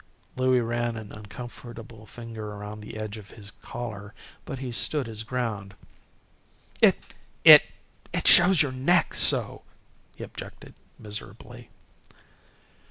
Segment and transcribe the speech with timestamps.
[0.35, 5.21] Louie ran an uncomfortable finger around the edge of his collar, but he stood his
[5.21, 5.75] ground.
[6.81, 6.97] "It
[7.45, 7.63] it
[8.25, 9.61] shows your neck so,"
[10.15, 11.69] he objected, miserably.